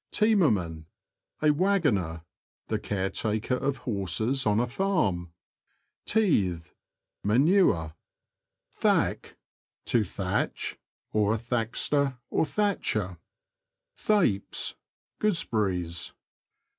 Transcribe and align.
Teamerman.— 0.11 0.85
A 1.43 1.51
waggoner. 1.51 2.23
The 2.69 2.79
caretaker 2.79 3.53
of 3.53 3.77
horses 3.85 4.47
on 4.47 4.59
a 4.59 4.65
farm. 4.65 5.31
Teathe.— 6.07 6.71
Manure. 7.23 7.93
Thack.— 8.73 9.37
To 9.93 10.03
thatch; 10.03 10.79
thackster, 11.13 12.17
a 12.31 12.45
thatcher. 12.45 13.19
Thapes.— 13.95 14.73
Gooseberries. 15.19 16.13